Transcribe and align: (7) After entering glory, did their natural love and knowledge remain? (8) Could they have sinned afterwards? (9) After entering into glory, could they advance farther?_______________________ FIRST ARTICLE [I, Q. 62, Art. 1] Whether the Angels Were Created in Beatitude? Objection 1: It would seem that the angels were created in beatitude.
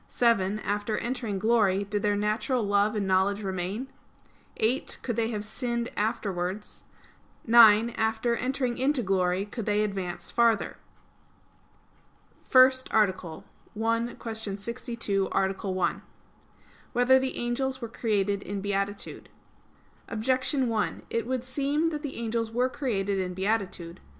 (7) 0.07 0.57
After 0.61 0.97
entering 0.97 1.37
glory, 1.37 1.83
did 1.83 2.01
their 2.01 2.15
natural 2.15 2.63
love 2.63 2.95
and 2.95 3.05
knowledge 3.07 3.43
remain? 3.43 3.85
(8) 4.57 4.97
Could 5.03 5.15
they 5.15 5.27
have 5.29 5.45
sinned 5.45 5.89
afterwards? 5.95 6.85
(9) 7.45 7.91
After 7.91 8.35
entering 8.35 8.79
into 8.79 9.03
glory, 9.03 9.45
could 9.45 9.67
they 9.67 9.83
advance 9.83 10.31
farther?_______________________ 10.31 10.77
FIRST 12.49 12.91
ARTICLE 12.91 13.45
[I, 13.79 14.15
Q. 14.19 14.33
62, 14.57 15.29
Art. 15.31 15.63
1] 15.63 16.01
Whether 16.93 17.19
the 17.19 17.37
Angels 17.37 17.79
Were 17.79 17.87
Created 17.87 18.41
in 18.41 18.59
Beatitude? 18.59 19.29
Objection 20.09 20.67
1: 20.67 21.03
It 21.11 21.27
would 21.27 21.43
seem 21.43 21.89
that 21.91 22.01
the 22.01 22.15
angels 22.17 22.49
were 22.49 22.69
created 22.69 23.19
in 23.19 23.35
beatitude. 23.35 23.99